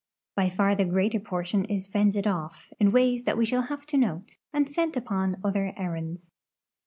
[0.35, 3.97] By far the greater portion is fended off, in ways that we shall have to
[3.99, 6.31] note, and sent upon other errands.